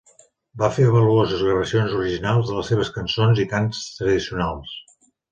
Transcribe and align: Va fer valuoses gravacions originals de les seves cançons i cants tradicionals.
Va 0.59 0.67
fer 0.75 0.85
valuoses 0.93 1.41
gravacions 1.47 1.93
originals 1.97 2.49
de 2.51 2.55
les 2.59 2.71
seves 2.73 2.89
cançons 2.95 3.41
i 3.43 3.45
cants 3.51 3.83
tradicionals. 3.99 4.73